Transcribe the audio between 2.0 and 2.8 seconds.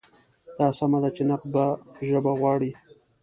ژبه غواړي.